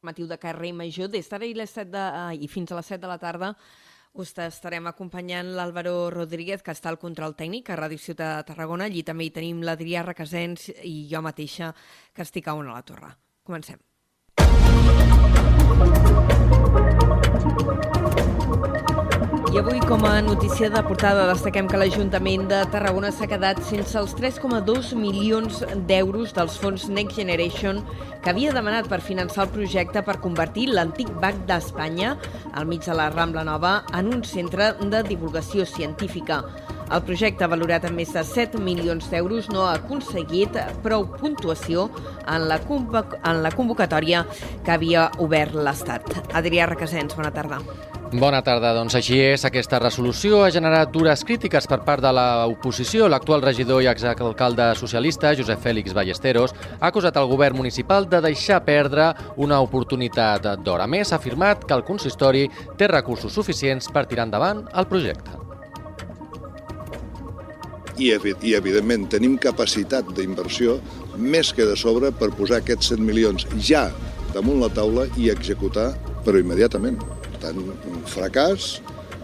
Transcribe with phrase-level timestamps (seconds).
[0.00, 1.10] informatiu de carrer Major.
[1.10, 3.54] Des d'ara i, les 7 de, eh, i fins a les 7 de la tarda
[4.14, 8.84] us estarem acompanyant l'Àlvaro Rodríguez, que està al control tècnic a Ràdio Ciutat de Tarragona.
[8.86, 11.74] Allí també hi tenim l'Adrià Requesens i jo mateixa,
[12.12, 13.14] que estic a una a la torre.
[13.44, 13.78] Comencem.
[19.50, 23.96] I avui, com a notícia de portada, destaquem que l'Ajuntament de Tarragona s'ha quedat sense
[23.98, 27.80] els 3,2 milions d'euros dels fons Next Generation
[28.22, 32.14] que havia demanat per finançar el projecte per convertir l'antic BAC d'Espanya,
[32.54, 36.44] al mig de la Rambla Nova, en un centre de divulgació científica.
[36.86, 41.88] El projecte, valorat en més de 7 milions d'euros, no ha aconseguit prou puntuació
[42.22, 44.28] en la, en la convocatòria
[44.62, 46.06] que havia obert l'Estat.
[46.38, 47.98] Adrià Requesens, bona tarda.
[48.10, 48.72] Bona tarda.
[48.74, 49.44] Doncs així és.
[49.46, 53.06] Aquesta resolució ha generat dures crítiques per part de l'oposició.
[53.06, 56.50] L'actual regidor i exalcalde socialista, Josep Fèlix Ballesteros,
[56.80, 60.88] ha acusat el govern municipal de deixar perdre una oportunitat d'hora.
[60.88, 65.30] més, ha afirmat que el consistori té recursos suficients per tirar endavant el projecte.
[67.96, 68.10] I,
[68.42, 70.80] i evidentment, tenim capacitat d'inversió
[71.16, 73.92] més que de sobre per posar aquests 100 milions ja
[74.34, 75.92] damunt la taula i executar,
[76.24, 76.98] però immediatament
[77.42, 78.76] tant un fracàs,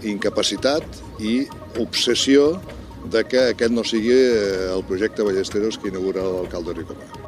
[0.06, 0.84] incapacitat
[1.20, 1.47] i
[1.81, 2.55] obsessió
[3.11, 7.25] de que aquest no sigui eh, el projecte Ballesteros que inaugura l'alcalde Ricomà.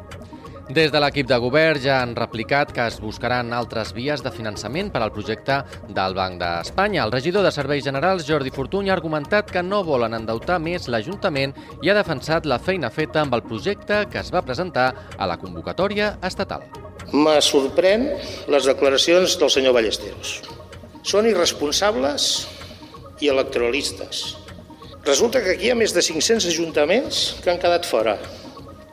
[0.69, 4.91] Des de l'equip de govern ja han replicat que es buscaran altres vies de finançament
[4.93, 5.55] per al projecte
[5.97, 7.07] del Banc d'Espanya.
[7.07, 11.55] El regidor de Serveis Generals, Jordi Fortuny, ha argumentat que no volen endeutar més l'Ajuntament
[11.81, 15.39] i ha defensat la feina feta amb el projecte que es va presentar a la
[15.41, 16.61] convocatòria estatal.
[17.17, 18.05] Me sorprèn
[18.53, 20.37] les declaracions del senyor Ballesteros
[21.03, 22.29] són irresponsables
[23.19, 24.35] i electoralistes.
[25.05, 28.17] Resulta que aquí hi ha més de 500 ajuntaments que han quedat fora.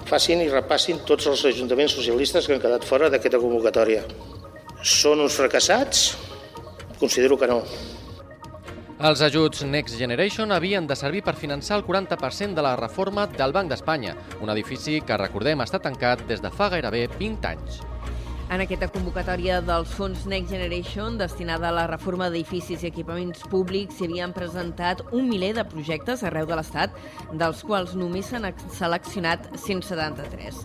[0.07, 4.05] Facin i repassin tots els ajuntaments socialistes que han quedat fora d'aquesta convocatòria.
[4.87, 6.13] Són uns fracassats?
[7.01, 7.61] Considero que no.
[8.97, 13.53] Els ajuts Next Generation havien de servir per finançar el 40% de la reforma del
[13.53, 17.83] Banc d'Espanya, un edifici que, recordem, està tancat des de fa gairebé 20 anys.
[18.47, 23.99] En aquesta convocatòria dels fons Next Generation, destinada a la reforma d'edificis i equipaments públics,
[23.99, 26.95] s'hi havien presentat un miler de projectes arreu de l'Estat,
[27.33, 28.47] dels quals només s'han
[28.79, 30.63] seleccionat 173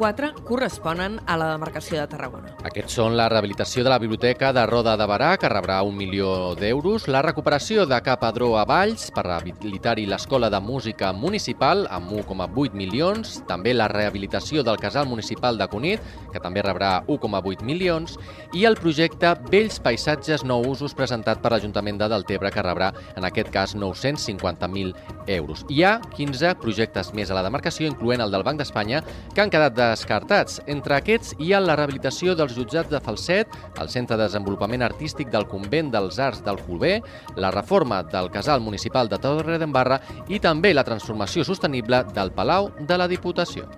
[0.00, 2.54] quatre corresponen a la demarcació de Tarragona.
[2.64, 6.54] Aquests són la rehabilitació de la biblioteca de Roda de Barà, que rebrà un milió
[6.56, 12.14] d'euros, la recuperació de Cap Adró a Valls per rehabilitar-hi l'Escola de Música Municipal amb
[12.16, 18.16] 1,8 milions, també la rehabilitació del Casal Municipal de Cunit, que també rebrà 1,8 milions,
[18.56, 23.28] i el projecte Vells Paisatges No Usos presentat per l'Ajuntament de Deltebre, que rebrà, en
[23.28, 24.96] aquest cas, 950.000
[25.36, 25.66] euros.
[25.68, 29.52] Hi ha 15 projectes més a la demarcació, incloent el del Banc d'Espanya, que han
[29.52, 30.60] quedat de descartats.
[30.70, 35.30] Entre aquests hi ha la rehabilitació dels jutjats de Falset, el Centre de Desenvolupament Artístic
[35.34, 36.96] del Convent dels Arts del Colbé,
[37.36, 42.72] la reforma del Casal Municipal de Torre d'Embarra i també la transformació sostenible del Palau
[42.80, 43.68] de la Diputació.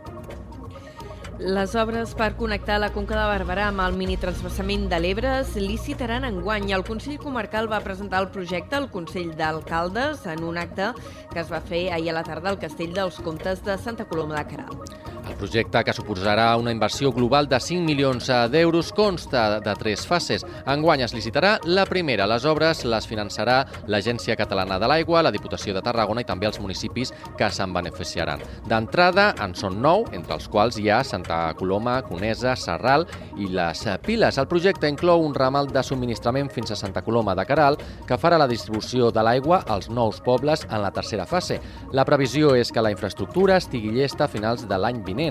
[1.42, 6.22] Les obres per connectar la Conca de Barberà amb el minitransbassament de l'Ebre es licitaran
[6.28, 6.70] enguany.
[6.76, 10.92] El Consell Comarcal va presentar el projecte al Consell d'Alcaldes en un acte
[11.32, 14.38] que es va fer ahir a la tarda al Castell dels Comtes de Santa Coloma
[14.38, 15.01] de Caral.
[15.32, 20.44] El projecte, que suposarà una inversió global de 5 milions d'euros, consta de tres fases.
[20.68, 22.26] Enguany es licitarà la primera.
[22.28, 26.60] Les obres les finançarà l'Agència Catalana de l'Aigua, la Diputació de Tarragona i també els
[26.60, 28.44] municipis que se'n beneficiaran.
[28.68, 33.08] D'entrada en són nou, entre els quals hi ha Santa Coloma, Conesa, Serral
[33.40, 34.36] i les Piles.
[34.36, 38.36] El projecte inclou un ramal de subministrament fins a Santa Coloma de Caral que farà
[38.36, 41.58] la distribució de l'aigua als nous pobles en la tercera fase.
[41.96, 45.21] La previsió és que la infraestructura estigui llesta a finals de l'any vinent.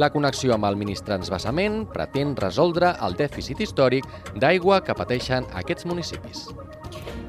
[0.00, 4.06] La connexió amb el ministransbassament pretén resoldre el dèficit històric
[4.36, 6.46] d'aigua que pateixen aquests municipis.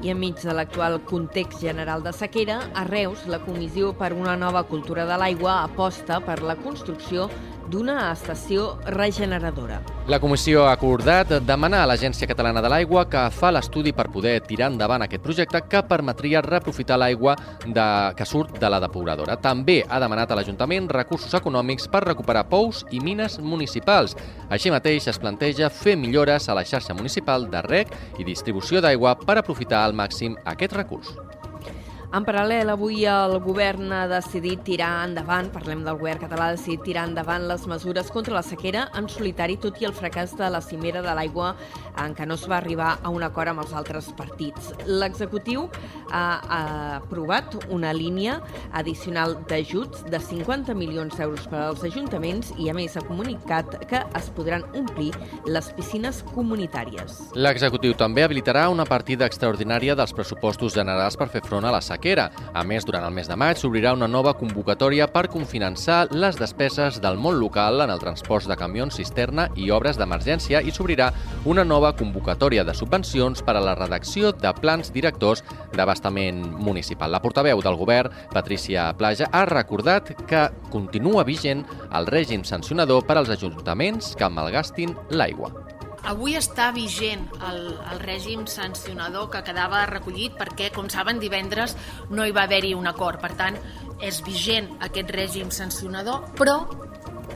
[0.02, 4.64] I enmig de l'actual context general de sequera, a Reus, la Comissió per una nova
[4.66, 7.28] cultura de l'aigua aposta per la construcció
[7.72, 9.80] d'una estació regeneradora.
[10.12, 14.34] La comissió ha acordat demanar a l'Agència Catalana de l'Aigua que fa l'estudi per poder
[14.44, 17.86] tirar endavant aquest projecte que permetria reprofitar l'aigua de...
[18.18, 19.38] que surt de la depuradora.
[19.40, 24.16] També ha demanat a l'Ajuntament recursos econòmics per recuperar pous i mines municipals.
[24.52, 29.16] Així mateix es planteja fer millores a la xarxa municipal de rec i distribució d'aigua
[29.22, 31.16] per aprofitar al màxim aquest recurs.
[32.12, 36.82] En paral·lel, avui el govern ha decidit tirar endavant, parlem del govern català, ha decidit
[36.84, 40.60] tirar endavant les mesures contra la sequera en solitari, tot i el fracàs de la
[40.60, 41.54] cimera de l'aigua
[42.02, 44.74] en què no es va arribar a un acord amb els altres partits.
[44.84, 45.64] L'executiu
[46.10, 48.36] ha, aprovat una línia
[48.76, 54.02] addicional d'ajuts de 50 milions d'euros per als ajuntaments i, a més, ha comunicat que
[54.20, 55.14] es podran omplir
[55.48, 57.32] les piscines comunitàries.
[57.40, 62.01] L'executiu també habilitarà una partida extraordinària dels pressupostos generals per fer front a la sequera
[62.02, 62.30] sequera.
[62.52, 66.98] A més, durant el mes de maig s'obrirà una nova convocatòria per confinançar les despeses
[67.00, 71.12] del món local en el transport de camions cisterna i obres d'emergència i s'obrirà
[71.46, 75.44] una nova convocatòria de subvencions per a la redacció de plans directors
[75.76, 77.12] d'abastament municipal.
[77.12, 83.20] La portaveu del govern, Patricia Plaja, ha recordat que continua vigent el règim sancionador per
[83.20, 85.71] als ajuntaments que malgastin l'aigua.
[86.10, 87.60] Avui està vigent el,
[87.92, 91.76] el règim sancionador que quedava recollit perquè, com saben, divendres
[92.10, 93.20] no hi va haver-hi un acord.
[93.22, 93.58] Per tant,
[94.02, 96.58] és vigent aquest règim sancionador, però,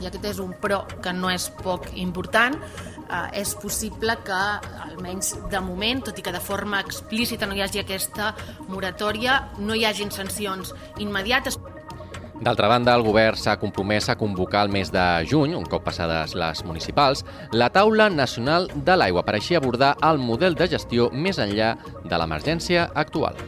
[0.01, 2.59] i aquest és un però que no és poc important,
[3.07, 4.41] eh, és possible que,
[4.89, 8.33] almenys de moment, tot i que de forma explícita no hi hagi aquesta
[8.67, 11.57] moratòria, no hi hagin sancions immediates.
[12.37, 16.35] D'altra banda, el govern s'ha compromès a convocar el mes de juny, un cop passades
[16.37, 21.41] les municipals, la Taula Nacional de l'Aigua per així abordar el model de gestió més
[21.41, 21.73] enllà
[22.05, 23.41] de l'emergència actual.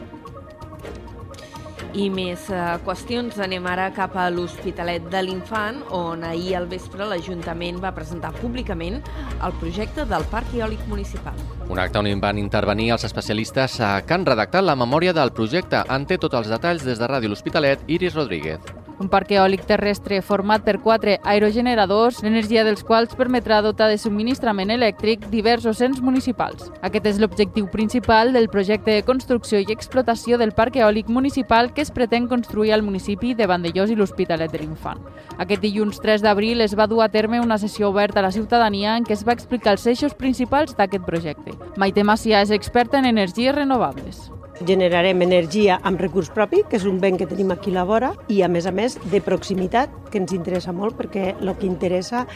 [1.90, 3.38] I més eh, qüestions.
[3.42, 9.00] Anem ara cap a l'Hospitalet de l'Infant, on ahir al vespre l'Ajuntament va presentar públicament
[9.00, 11.38] el projecte del Parc Eòlic Municipal.
[11.70, 15.82] Un acte on van intervenir els especialistes que han redactat la memòria del projecte.
[15.90, 20.20] En té tots els detalls des de Ràdio L'Hospitalet, Iris Rodríguez un parc eòlic terrestre
[20.22, 26.68] format per quatre aerogeneradors, l'energia dels quals permetrà dotar de subministrament elèctric diversos ens municipals.
[26.86, 31.82] Aquest és l'objectiu principal del projecte de construcció i explotació del parc eòlic municipal que
[31.82, 35.00] es pretén construir al municipi de Vandellós i l'Hospitalet de l'Infant.
[35.38, 38.98] Aquest dilluns 3 d'abril es va dur a terme una sessió oberta a la ciutadania
[38.98, 41.56] en què es va explicar els eixos principals d'aquest projecte.
[41.80, 44.28] Maite Macià és experta en energies renovables
[44.66, 48.12] generarem energia amb recurs propi, que és un bé que tenim aquí a la vora,
[48.28, 52.26] i a més a més de proximitat, que ens interessa molt perquè el que interessa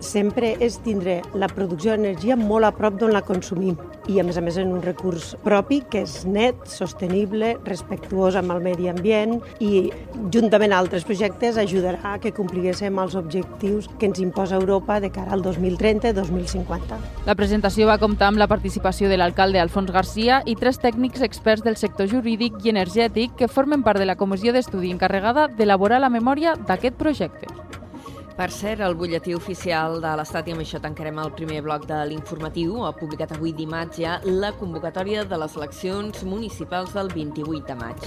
[0.00, 3.76] sempre és tindre la producció d'energia molt a prop d'on la consumim
[4.08, 8.54] i a més a més en un recurs propi que és net, sostenible, respectuós amb
[8.54, 9.90] el medi ambient i
[10.32, 15.12] juntament a altres projectes ajudarà a que compliguéssim els objectius que ens imposa Europa de
[15.12, 16.98] cara al 2030-2050.
[17.28, 21.66] La presentació va comptar amb la participació de l'alcalde Alfons Garcia i tres tècnics experts
[21.66, 26.12] del sector jurídic i energètic que formen part de la comissió d'estudi encarregada d'elaborar la
[26.12, 27.48] memòria d'aquest projecte.
[28.38, 31.96] Per cert, el butlletí oficial de l'Estat, i amb això tancarem el primer bloc de
[32.06, 37.76] l'informatiu, ha publicat avui dimarts ja la convocatòria de les eleccions municipals del 28 de
[37.80, 38.06] maig.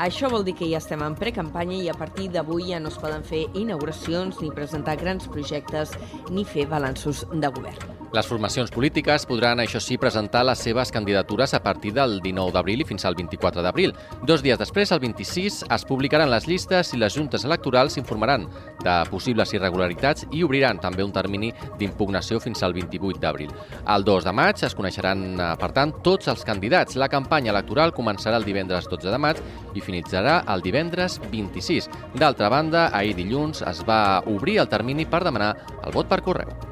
[0.00, 2.96] Això vol dir que ja estem en precampanya i a partir d'avui ja no es
[3.02, 5.92] poden fer inauguracions ni presentar grans projectes
[6.32, 8.00] ni fer balanços de govern.
[8.10, 12.80] Les formacions polítiques podran, això sí, presentar les seves candidatures a partir del 19 d'abril
[12.82, 13.92] i fins al 24 d'abril.
[14.26, 18.48] Dos dies després, el 26, es publicaran les llistes i les juntes electorals s'informaran
[18.82, 23.52] de possibles irregularitats i obriran també un termini d'impugnació fins al 28 d'abril.
[23.86, 26.96] El 2 de maig es coneixeran, eh, per tant, tots els candidats.
[26.96, 29.38] La campanya electoral començarà el divendres 12 de maig
[29.74, 31.90] i finalitzarà el divendres 26.
[32.14, 35.54] D'altra banda, ahir dilluns es va obrir el termini per demanar
[35.84, 36.70] el vot per correu.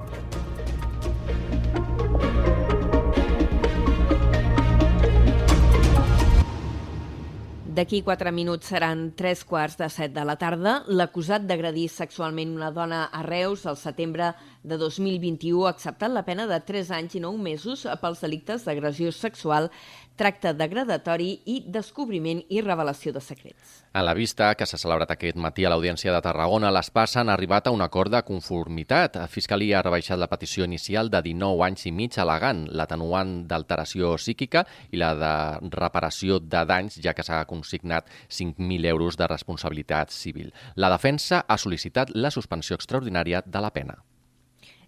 [7.78, 10.80] D'aquí quatre minuts seran tres quarts de set de la tarda.
[10.90, 14.32] L'acusat d'agredir sexualment una dona a Reus al setembre
[14.66, 19.12] de 2021 ha acceptat la pena de 3 anys i 9 mesos pels delictes d'agressió
[19.14, 19.70] sexual
[20.18, 23.78] tracte degradatori i descobriment i revelació de secrets.
[23.94, 27.30] A la vista que s'ha celebrat aquest matí a l'Audiència de Tarragona, les PAS han
[27.32, 29.16] arribat a un acord de conformitat.
[29.22, 34.12] La Fiscalia ha rebaixat la petició inicial de 19 anys i mig alegant l'atenuant d'alteració
[34.18, 35.32] psíquica i la de
[35.78, 40.52] reparació de danys, ja que s'ha consignat 5.000 euros de responsabilitat civil.
[40.76, 44.00] La defensa ha sol·licitat la suspensió extraordinària de la pena.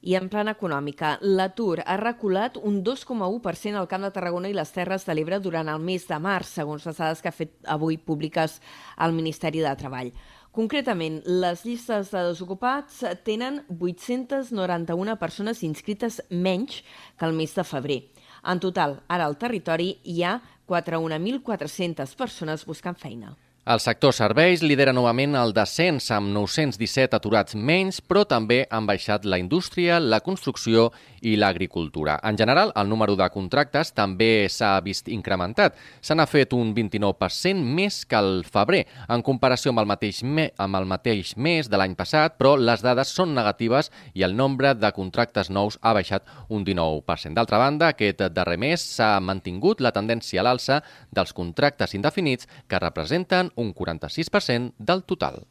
[0.01, 4.71] I en plana econòmica, l'atur ha reculat un 2,1% al Camp de Tarragona i les
[4.73, 7.99] Terres de l'Ebre durant el mes de març, segons les dades que ha fet avui
[8.01, 8.55] públiques
[8.97, 10.15] el Ministeri de Treball.
[10.57, 16.81] Concretament, les llistes de desocupats tenen 891 persones inscrites menys
[17.21, 18.01] que el mes de febrer.
[18.49, 23.37] En total, ara al territori hi ha 41.400 persones buscant feina.
[23.69, 29.27] El sector serveis lidera novament el descens amb 917 aturats menys, però també han baixat
[29.29, 30.87] la indústria, la construcció
[31.21, 32.15] i l'agricultura.
[32.25, 35.77] En general, el número de contractes també s'ha vist incrementat.
[36.01, 40.49] Se n'ha fet un 29% més que el febrer, en comparació amb el mateix, me
[40.57, 44.73] amb el mateix mes de l'any passat, però les dades són negatives i el nombre
[44.73, 47.37] de contractes nous ha baixat un 19%.
[47.37, 50.81] D'altra banda, aquest darrer mes s'ha mantingut la tendència a l'alça
[51.13, 55.45] dels contractes indefinits que representen un 46% del total.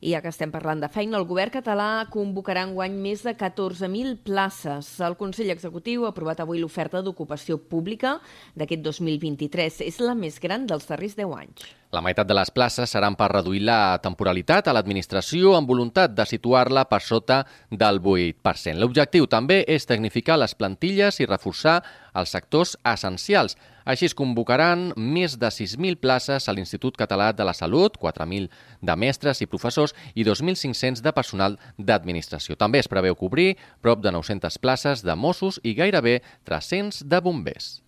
[0.00, 4.18] I ja que estem parlant de feina, el govern català convocarà guany més de 14.000
[4.26, 4.88] places.
[5.04, 8.16] El Consell Executiu ha aprovat avui l'oferta d'ocupació pública
[8.58, 9.82] d'aquest 2023.
[9.86, 11.66] És la més gran dels darrers 10 anys.
[11.94, 16.26] La meitat de les places seran per reduir la temporalitat a l'administració amb voluntat de
[16.26, 18.74] situar-la per sota del 8%.
[18.80, 21.78] L'objectiu també és tecnificar les plantilles i reforçar
[22.18, 23.54] els sectors essencials.
[23.84, 28.48] Així es convocaran més de 6.000 places a l'Institut Català de la Salut, 4.000
[28.80, 32.56] de mestres i professors i 2.500 de personal d'administració.
[32.56, 37.84] També es preveu cobrir prop de 900 places de Mossos i gairebé 300 de bombers.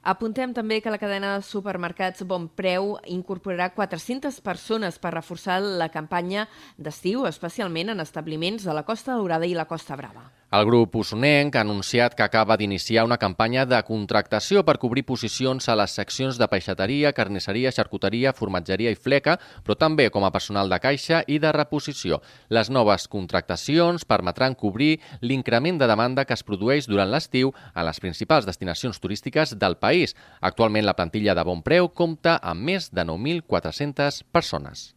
[0.00, 5.90] Apuntem també que la cadena de supermercats Bon Preu incorporarà 400 persones per reforçar la
[5.92, 6.48] campanya
[6.78, 10.30] d'estiu, especialment en establiments de la Costa Daurada i la Costa Brava.
[10.50, 15.68] El grup usonenc ha anunciat que acaba d'iniciar una campanya de contractació per cobrir posicions
[15.70, 20.66] a les seccions de peixateria, carnisseria, xarcuteria, formatgeria i fleca, però també com a personal
[20.66, 22.18] de caixa i de reposició.
[22.50, 28.02] Les noves contractacions permetran cobrir l'increment de demanda que es produeix durant l'estiu a les
[28.02, 30.18] principals destinacions turístiques del país.
[30.40, 34.90] Actualment la plantilla de bon preu compta amb més de 9.400 persones.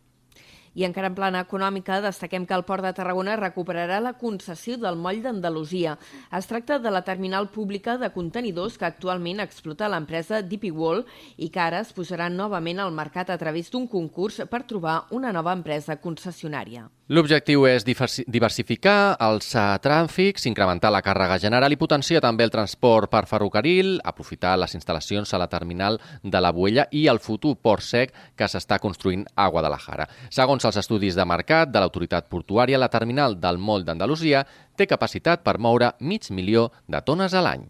[0.74, 4.98] I encara en plana econòmica, destaquem que el Port de Tarragona recuperarà la concessió del
[4.98, 5.98] moll d'Andalusia.
[6.34, 11.06] Es tracta de la terminal pública de contenidors que actualment explota l'empresa DP Wall
[11.38, 15.32] i que ara es posarà novament al mercat a través d'un concurs per trobar una
[15.32, 16.90] nova empresa concessionària.
[17.12, 19.50] L'objectiu és diversificar els
[19.84, 25.34] trànfics, incrementar la càrrega general i potenciar també el transport per ferrocarril, aprofitar les instal·lacions
[25.36, 29.50] a la terminal de la Buella i el futur port sec que s'està construint a
[29.52, 30.08] Guadalajara.
[30.32, 34.46] Segons els estudis de mercat de l'autoritat portuària, la terminal del Moll d'Andalusia
[34.78, 37.66] té capacitat per moure mig milió de tones a l'any.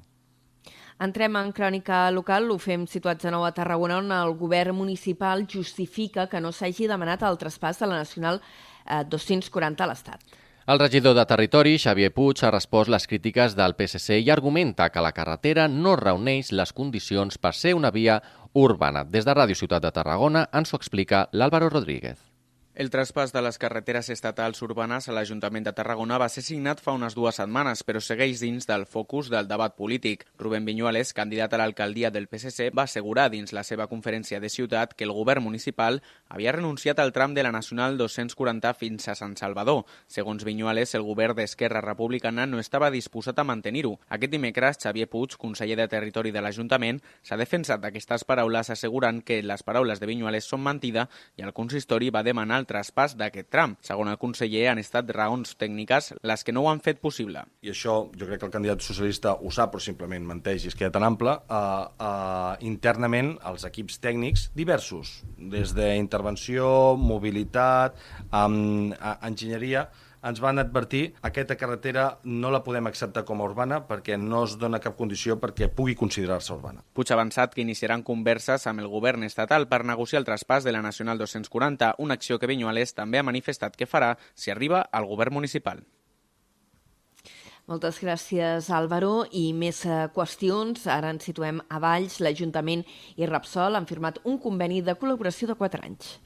[1.01, 6.39] Entrem en crònica local, ho fem situats a Tarragona, on el govern municipal justifica que
[6.39, 8.39] no s'hagi demanat el traspàs de la Nacional
[8.85, 10.39] eh, 240 a l'Estat.
[10.65, 15.03] El regidor de Territori, Xavier Puig, ha respost les crítiques del PSC i argumenta que
[15.03, 18.21] la carretera no reuneix les condicions per ser una via
[18.53, 19.03] urbana.
[19.03, 22.32] Des de Ràdio Ciutat de Tarragona ens ho explica l'Àlvaro Rodríguez.
[22.73, 26.95] El traspàs de les carreteres estatals urbanes a l'Ajuntament de Tarragona va ser signat fa
[26.97, 30.23] unes dues setmanes, però segueix dins del focus del debat polític.
[30.41, 34.95] Rubén Viñuales, candidat a l'alcaldia del PSC, va assegurar dins la seva conferència de ciutat
[34.97, 39.37] que el govern municipal havia renunciat al tram de la Nacional 240 fins a Sant
[39.37, 39.85] Salvador.
[40.07, 43.99] Segons Viñuales, el govern d'Esquerra Republicana no estava disposat a mantenir-ho.
[44.09, 49.43] Aquest dimecres, Xavier Puig, conseller de Territori de l'Ajuntament, s'ha defensat d'aquestes paraules assegurant que
[49.45, 51.05] les paraules de Viñuales són mentida
[51.37, 53.75] i el consistori va demanar el traspàs d'aquest tram.
[53.83, 57.43] Segons el conseller, han estat raons tècniques les que no ho han fet possible.
[57.61, 60.79] I això jo crec que el candidat socialista ho sap, però simplement menteix i es
[60.79, 61.35] queda tan ample.
[61.49, 67.99] Uh, uh, internament, els equips tècnics diversos, des d'intervenció, mobilitat,
[68.31, 69.87] um, enginyeria,
[70.23, 74.57] ens van advertir aquesta carretera no la podem acceptar com a urbana perquè no es
[74.59, 76.83] dona cap condició perquè pugui considerar-se urbana.
[76.93, 80.71] Puig ha avançat que iniciaran converses amb el govern estatal per negociar el traspàs de
[80.71, 85.05] la Nacional 240, una acció que Vinyuales també ha manifestat que farà si arriba al
[85.09, 85.83] govern municipal.
[87.63, 89.23] Moltes gràcies, Álvaro.
[89.31, 90.83] I més eh, qüestions.
[90.91, 92.19] Ara ens situem a Valls.
[92.19, 92.83] L'Ajuntament
[93.15, 96.17] i Repsol han firmat un conveni de col·laboració de 4 anys.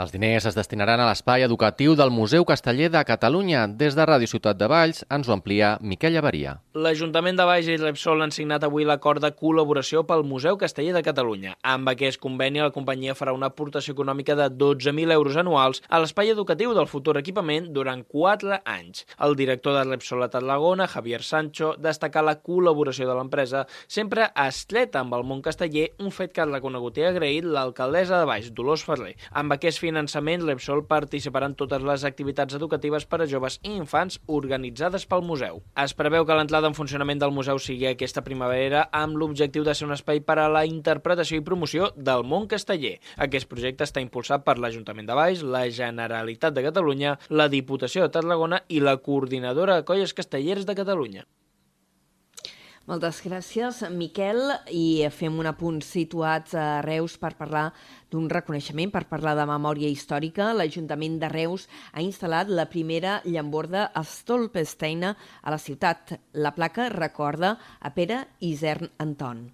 [0.00, 3.66] Els diners es destinaran a l'espai educatiu del Museu Casteller de Catalunya.
[3.68, 6.54] Des de Ràdio Ciutat de Valls ens ho amplia Miquel Llavaria.
[6.72, 11.02] L'Ajuntament de Valls i Repsol han signat avui l'acord de col·laboració pel Museu Casteller de
[11.04, 11.58] Catalunya.
[11.60, 16.32] Amb aquest conveni, la companyia farà una aportació econòmica de 12.000 euros anuals a l'espai
[16.32, 19.04] educatiu del futur equipament durant 4 anys.
[19.20, 25.04] El director de Repsol a Tarragona, Javier Sancho, destaca la col·laboració de l'empresa sempre estreta
[25.04, 28.88] amb el món casteller, un fet que ha reconegut i agraït l'alcaldessa de Valls, Dolors
[28.88, 29.18] Ferrer.
[29.36, 34.20] Amb aquest finançament, l'Epsol participarà en totes les activitats educatives per a joves i infants
[34.38, 35.60] organitzades pel museu.
[35.84, 39.88] Es preveu que l'entrada en funcionament del museu sigui aquesta primavera amb l'objectiu de ser
[39.88, 42.96] un espai per a la interpretació i promoció del món casteller.
[43.26, 48.14] Aquest projecte està impulsat per l'Ajuntament de Baix, la Generalitat de Catalunya, la Diputació de
[48.14, 51.26] Tarragona i la Coordinadora de Colles Castelleres de Catalunya.
[52.82, 54.40] Moltes gràcies, Miquel,
[54.74, 57.68] i fem un apunt situats a Reus per parlar
[58.10, 60.48] d'un reconeixement, per parlar de memòria històrica.
[60.58, 66.16] L'Ajuntament de Reus ha instal·lat la primera llamborda Stolpesteina a la ciutat.
[66.34, 69.46] La placa recorda a Pere Isern Anton.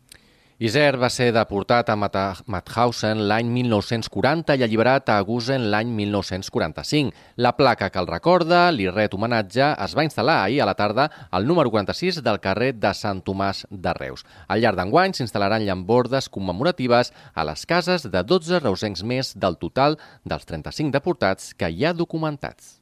[0.58, 7.12] Iser va ser deportat a Mauthausen l'any 1940 i alliberat a Gusen l'any 1945.
[7.38, 11.04] La placa que el recorda, li ret homenatge, es va instal·lar ahir a la tarda
[11.30, 14.26] al número 46 del carrer de Sant Tomàs de Reus.
[14.48, 19.94] Al llarg d'enguany s'instal·laran llambordes commemoratives a les cases de 12 reusencs més del total
[20.26, 22.77] dels 35 deportats que hi ha documentats.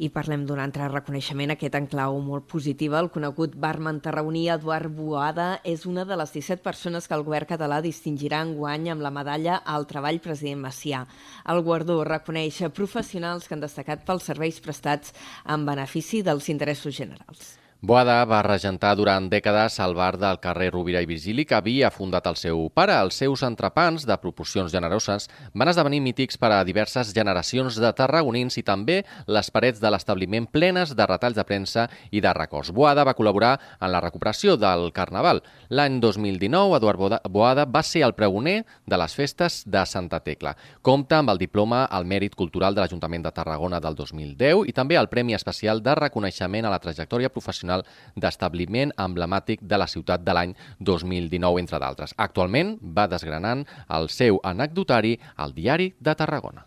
[0.00, 3.02] I parlem d'un altre reconeixement, aquest en clau molt positiva.
[3.02, 7.50] El conegut barman tarragoní Eduard Boada és una de les 17 persones que el govern
[7.50, 11.04] català distingirà en guany amb la medalla al treball president Macià.
[11.52, 15.12] El guardó reconeix professionals que han destacat pels serveis prestats
[15.44, 17.58] en benefici dels interessos generals.
[17.80, 22.26] Boada va regentar durant dècades el bar del carrer Rovira i Vigili que havia fundat
[22.28, 22.92] el seu pare.
[22.92, 28.58] Els seus entrepans, de proporcions generoses, van esdevenir mítics per a diverses generacions de tarragonins
[28.60, 32.68] i també les parets de l'establiment plenes de retalls de premsa i de records.
[32.68, 35.40] Boada va col·laborar en la recuperació del Carnaval.
[35.70, 40.52] L'any 2019, Eduard Boada va ser el pregoner de les festes de Santa Tecla.
[40.82, 45.00] Compta amb el diploma al mèrit cultural de l'Ajuntament de Tarragona del 2010 i també
[45.00, 47.84] el Premi Especial de Reconeixement a la Trajectòria Professional Nacional
[48.16, 52.14] d'Establiment Emblemàtic de la ciutat de l'any 2019, entre d'altres.
[52.16, 56.66] Actualment va desgranant el seu anecdotari al Diari de Tarragona.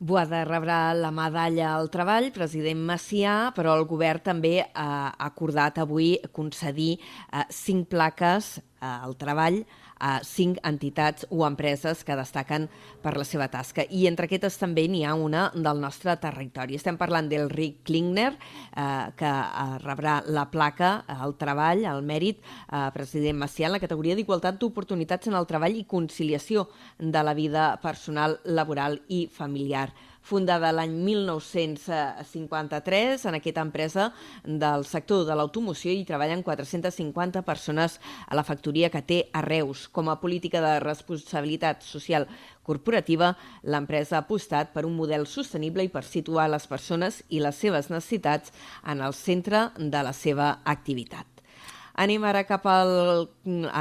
[0.00, 6.14] Boada rebrà la medalla al treball, president Macià, però el govern també ha acordat avui
[6.32, 9.60] concedir eh, cinc plaques eh, al treball
[10.00, 12.66] a cinc entitats o empreses que destaquen
[13.04, 13.84] per la seva tasca.
[13.88, 16.78] I entre aquestes també n'hi ha una del nostre territori.
[16.80, 22.40] Estem parlant del Rick Klingner, eh, que eh, rebrà la placa al treball, al mèrit,
[22.40, 27.34] eh, president Macià, en la categoria d'igualtat d'oportunitats en el treball i conciliació de la
[27.34, 29.90] vida personal, laboral i familiar
[30.22, 34.12] fundada l'any 1953 en aquesta empresa
[34.44, 39.88] del sector de l'automoció i treballen 450 persones a la factoria que té a Reus.
[39.88, 42.28] Com a política de responsabilitat social
[42.62, 47.56] corporativa, l'empresa ha apostat per un model sostenible i per situar les persones i les
[47.56, 48.52] seves necessitats
[48.84, 51.29] en el centre de la seva activitat.
[52.00, 53.26] Anem ara cap, al,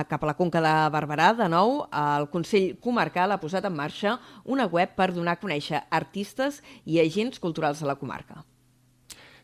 [0.10, 1.30] cap a la Conca de Barberà.
[1.38, 5.86] De nou, el Consell Comarcal ha posat en marxa una web per donar a conèixer
[5.88, 8.44] artistes i agents culturals de la comarca.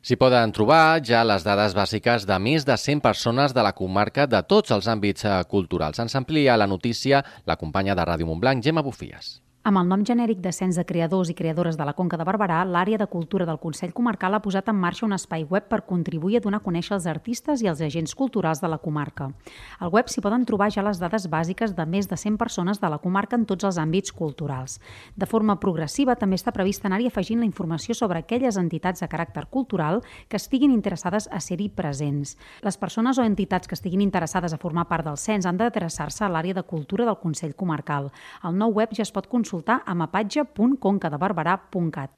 [0.05, 4.27] S'hi poden trobar ja les dades bàsiques de més de 100 persones de la comarca
[4.29, 6.03] de tots els àmbits eh, culturals.
[6.03, 9.40] Ens amplia la notícia la companya de Ràdio Montblanc, Gemma Bufies.
[9.66, 12.60] Amb el nom genèric de Cens de Creadors i Creadores de la Conca de Barberà,
[12.70, 16.38] l'àrea de cultura del Consell Comarcal ha posat en marxa un espai web per contribuir
[16.38, 19.32] a donar a conèixer els artistes i els agents culturals de la comarca.
[19.80, 22.92] Al web s'hi poden trobar ja les dades bàsiques de més de 100 persones de
[22.94, 24.78] la comarca en tots els àmbits culturals.
[25.18, 29.48] De forma progressiva també està previst anar-hi afegint la informació sobre aquelles entitats de caràcter
[29.50, 32.36] cultural que estiguin interessades a ser-hi presents.
[32.62, 36.30] Les persones o entitats que estiguin interessades a formar part del cens han d'adreçar-se a
[36.30, 38.14] l'àrea de cultura del Consell Comarcal.
[38.46, 42.11] El nou web ja es pot consultar consultar a mapatge.concadebarberà.cat.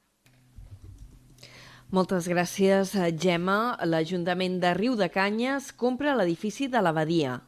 [1.90, 3.78] Moltes gràcies, Gemma.
[3.84, 7.40] L'Ajuntament de Riu de Canyes compra l'edifici de l'Abadia.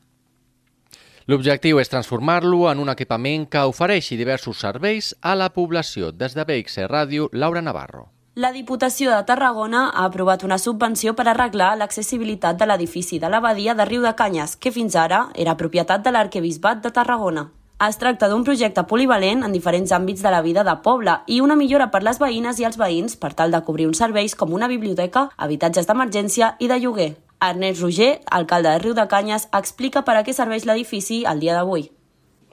[1.26, 6.12] L'objectiu és transformar-lo en un equipament que ofereixi diversos serveis a la població.
[6.12, 8.08] Des de BXC Ràdio, Laura Navarro.
[8.34, 13.74] La Diputació de Tarragona ha aprovat una subvenció per arreglar l'accessibilitat de l'edifici de l'Abadia
[13.74, 17.59] de Riu de Canyes, que fins ara era propietat de l'Arquebisbat de Tarragona.
[17.80, 21.54] Es tracta d'un projecte polivalent en diferents àmbits de la vida de poble i una
[21.56, 24.68] millora per les veïnes i els veïns per tal de cobrir uns serveis com una
[24.68, 27.08] biblioteca, habitatges d'emergència i de lloguer.
[27.40, 31.56] Ernest Roger, alcalde de Riu de Canyes, explica per a què serveix l'edifici al dia
[31.56, 31.88] d'avui.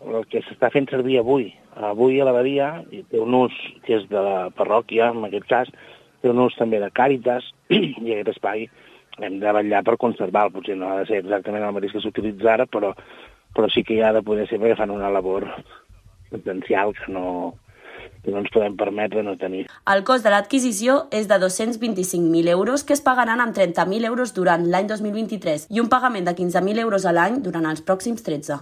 [0.07, 4.23] El que s'està fent servir avui, avui a l'abadia, té un ús que és de
[4.23, 5.77] la parròquia, en aquest cas,
[6.23, 8.69] té un ús també de càritas, i aquest espai
[9.19, 10.55] hem de vetllar per conservar-lo.
[10.55, 12.95] Potser no ha de ser exactament el mateix que s'utilitza ara, però
[13.57, 15.47] però sí que hi ha de poder ser perquè fan una labor
[16.29, 17.57] potencial que no,
[18.21, 19.65] que no ens podem permetre no tenir.
[19.89, 24.67] El cost de l'adquisició és de 225.000 euros que es pagaran amb 30.000 euros durant
[24.69, 28.59] l'any 2023 i un pagament de 15.000 euros a l'any durant els pròxims 13.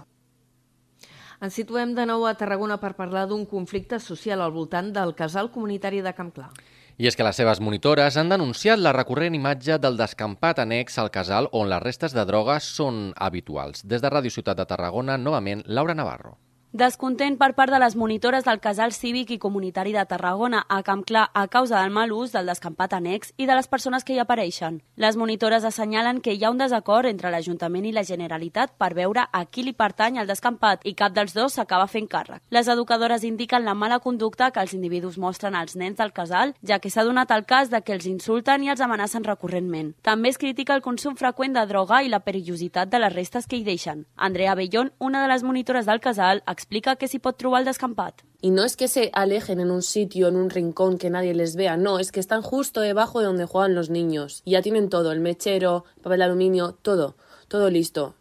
[1.44, 5.52] Ens situem de nou a Tarragona per parlar d'un conflicte social al voltant del casal
[5.52, 6.48] comunitari de Camp Clar.
[6.96, 11.10] I és que les seves monitores han denunciat la recurrent imatge del descampat annex al
[11.12, 13.84] casal on les restes de drogues són habituals.
[13.84, 16.38] Des de Ràdio Ciutat de Tarragona, novament, Laura Navarro.
[16.76, 21.06] Descontent per part de les monitores del casal cívic i comunitari de Tarragona a Camp
[21.08, 24.18] Clar a causa del mal ús del descampat annex i de les persones que hi
[24.20, 24.82] apareixen.
[25.00, 29.24] Les monitores assenyalen que hi ha un desacord entre l'Ajuntament i la Generalitat per veure
[29.24, 32.42] a qui li pertany el descampat i cap dels dos s'acaba fent càrrec.
[32.50, 36.78] Les educadores indiquen la mala conducta que els individus mostren als nens del casal, ja
[36.78, 39.94] que s'ha donat el cas de que els insulten i els amenacen recurrentment.
[40.02, 43.56] També es critica el consum freqüent de droga i la perillositat de les restes que
[43.56, 44.04] hi deixen.
[44.14, 48.22] Andrea Bellón, una de les monitores del casal, explica que s'hi pot trobar el descampat.
[48.40, 51.56] Y no es que se alejen en un sitio, en un rincón, que nadie les
[51.56, 54.42] vea, no, es que están justo debajo de donde juegan los niños.
[54.44, 57.16] Y ya tienen todo, el mechero, papel de aluminio, todo,
[57.48, 58.14] todo listo.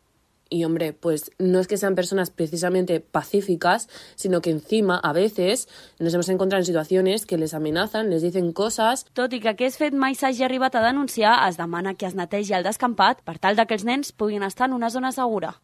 [0.49, 5.67] Y hombre, pues no es que sean personas precisamente pacíficas, sino que encima a veces
[5.99, 9.05] nos hemos encontrado en situaciones que les amenazan, les dicen cosas.
[9.13, 12.53] Tot i que aquest fet mai s'hagi arribat a denunciar, es demana que es netegi
[12.53, 15.58] el descampat per tal de que els nens puguin estar en una zona segura.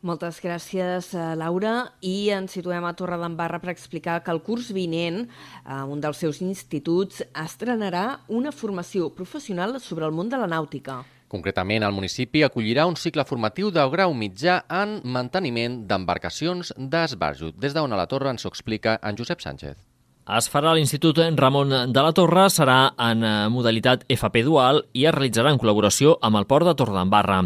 [0.00, 1.92] Moltes gràcies, eh, Laura.
[2.00, 6.40] I ens situem a Torredembarra per explicar que el curs vinent, eh, un dels seus
[6.40, 11.04] instituts, estrenarà una formació professional sobre el món de la nàutica.
[11.28, 17.52] Concretament, el municipi acollirà un cicle formatiu de grau mitjà en manteniment d'embarcacions d'esbarjo.
[17.52, 19.89] Des d'on a la Torre ens ho explica en Josep Sánchez.
[20.30, 25.06] Es farà a l'Institut Ramon de la Torre, serà en eh, modalitat FP Dual i
[25.08, 27.40] es realitzarà en col·laboració amb el Port de Torredembarra.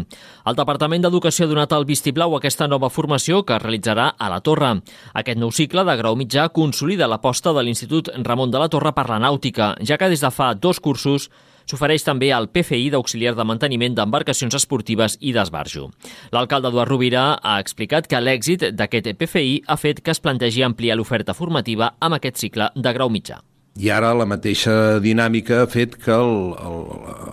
[0.45, 4.37] El Departament d'Educació ha donat el vistiplau aquesta nova formació que es realitzarà a la
[4.45, 4.69] Torre.
[5.17, 9.07] Aquest nou cicle de grau mitjà consolida l'aposta de l'Institut Ramon de la Torre per
[9.09, 11.31] la nàutica, ja que des de fa dos cursos
[11.69, 15.89] s'ofereix també al PFI d'auxiliar de manteniment d'embarcacions esportives i d'esbarjo.
[16.35, 20.97] L'alcalde Eduard Rovira ha explicat que l'èxit d'aquest PFI ha fet que es plantegi ampliar
[20.97, 23.41] l'oferta formativa amb aquest cicle de grau mitjà.
[23.75, 26.77] I ara la mateixa dinàmica ha fet que, el, el,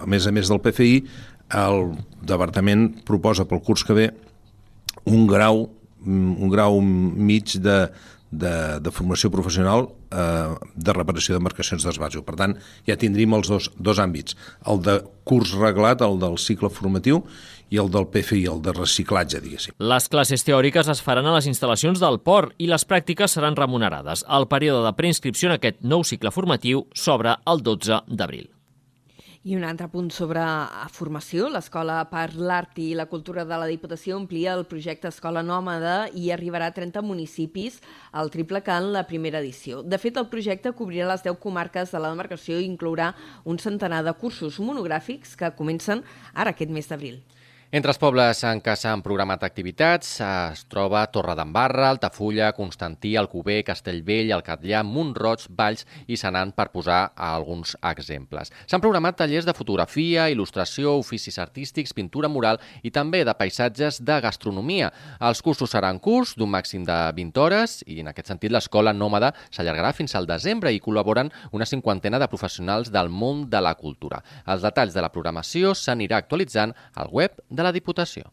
[0.03, 0.97] a més a més del PFI,
[1.63, 1.93] el
[2.27, 4.09] departament proposa pel curs que ve
[5.07, 5.69] un grau,
[6.07, 7.79] un grau mig de,
[8.31, 12.23] de, de formació professional eh, de reparació d'embarcacions d'esbarjo.
[12.27, 14.37] Per tant, ja tindríem els dos, dos àmbits,
[14.69, 17.23] el de curs reglat, el del cicle formatiu,
[17.73, 19.77] i el del PFI, el de reciclatge, diguéssim.
[19.81, 24.27] Les classes teòriques es faran a les instal·lacions del port i les pràctiques seran remunerades.
[24.29, 28.51] El període de preinscripció en aquest nou cicle formatiu s'obre el 12 d'abril.
[29.43, 30.43] I un altre punt sobre
[30.95, 31.49] formació.
[31.51, 36.29] L'Escola per l'Art i la Cultura de la Diputació amplia el projecte Escola Nòmada i
[36.31, 37.81] arribarà a 30 municipis,
[38.15, 39.83] el triple que en la primera edició.
[39.83, 44.05] De fet, el projecte cobrirà les 10 comarques de la demarcació i inclourà un centenar
[44.07, 47.19] de cursos monogràfics que comencen ara aquest mes d'abril.
[47.73, 54.29] Entre els pobles en què s'han programat activitats es troba Torredembarra, Altafulla, Constantí, Alcover, Castellvell,
[54.37, 58.53] el Catllà, Montroig, Valls i Senan, per posar alguns exemples.
[58.69, 64.19] S'han programat tallers de fotografia, il·lustració, oficis artístics, pintura mural i també de paisatges de
[64.21, 64.93] gastronomia.
[65.31, 69.33] Els cursos seran curts d'un màxim de 20 hores i en aquest sentit l'escola nòmada
[69.49, 74.21] s'allargarà fins al desembre i col·laboren una cinquantena de professionals del món de la cultura.
[74.45, 78.31] Els detalls de la programació s'anirà actualitzant al web de de la Diputació.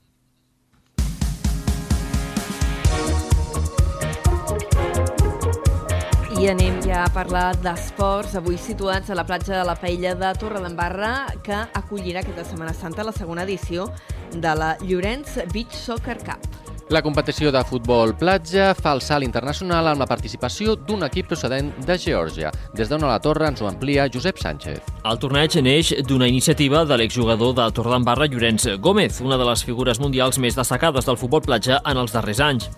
[6.39, 10.29] I anem ja a parlar d'esports, avui situats a la platja de la Paella de
[10.39, 11.11] Torredembarra,
[11.43, 13.89] que acollirà aquesta Setmana Santa la segona edició
[14.31, 16.68] de la Llorenç Beach Soccer Cup.
[16.89, 21.67] La competició de futbol platja fa el salt internacional amb la participació d'un equip procedent
[21.85, 22.49] de Geòrgia.
[22.73, 24.79] Des d'on a la torre ens ho amplia Josep Sánchez.
[25.05, 30.01] El torneig neix d'una iniciativa de l'exjugador de Torredembarra, Llorenç Gómez, una de les figures
[30.01, 32.71] mundials més destacades del futbol platja en els darrers anys.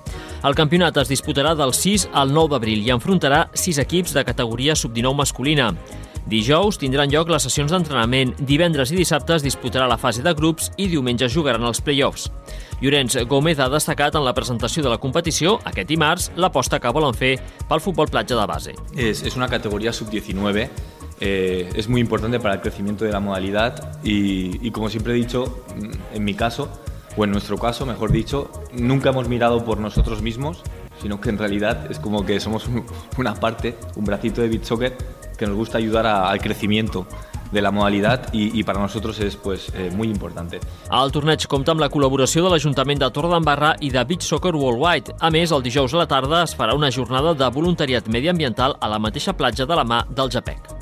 [0.43, 4.76] El campionat es disputarà del 6 al 9 d'abril i enfrontarà sis equips de categoria
[4.76, 5.71] sub-19 masculina.
[6.31, 10.69] Dijous tindran lloc les sessions d'entrenament, divendres i dissabte es disputarà la fase de grups
[10.79, 12.29] i diumenge jugaran els play-offs.
[12.79, 17.17] Llorenç Gómez ha destacat en la presentació de la competició, aquest dimarts, l'aposta que volen
[17.19, 17.33] fer
[17.67, 18.77] pel futbol platja de base.
[18.95, 20.69] Es, es una categoría sub-19,
[21.19, 25.17] eh, es muy importante para el crecimiento de la modalidad y, y como siempre he
[25.17, 26.69] dicho, mm, en mi caso,
[27.17, 30.63] o en nuestro caso, mejor dicho, nunca hemos mirado por nosotros mismos,
[31.01, 32.69] sino que en realidad es como que somos
[33.17, 34.97] una parte, un bracito de beach soccer
[35.37, 37.07] que nos gusta ayudar a, al crecimiento
[37.51, 40.61] de la modalitat i, i per a nosaltres és pues, eh, muy importante.
[40.87, 45.17] El torneig compta amb la col·laboració de l'Ajuntament de Torredembarra i de Beach Soccer Worldwide.
[45.19, 48.93] A més, el dijous a la tarda es farà una jornada de voluntariat mediambiental a
[48.93, 50.80] la mateixa platja de la mà del Japec.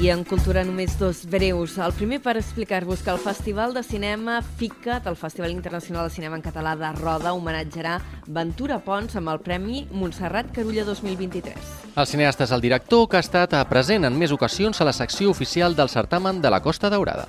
[0.00, 1.74] I en cultura només dos breus.
[1.76, 6.38] El primer per explicar-vos que el Festival de Cinema FICAT, el Festival Internacional de Cinema
[6.38, 11.68] en Català de Roda, homenatjarà Ventura Pons amb el Premi Montserrat Carulla 2023.
[12.00, 15.28] El cineasta és el director que ha estat present en més ocasions a la secció
[15.34, 17.28] oficial del certamen de la Costa Daurada.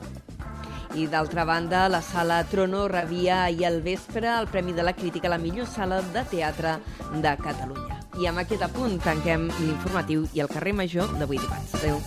[0.96, 5.28] I d'altra banda, la Sala Trono rebia ahir al vespre el Premi de la Crítica
[5.28, 6.78] a la millor sala de teatre
[7.20, 8.00] de Catalunya.
[8.16, 11.76] I amb aquest apunt tanquem l'informatiu i el carrer major d'avui dimarts.
[11.84, 12.00] Adéu.